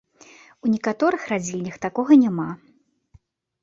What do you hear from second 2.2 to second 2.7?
няма.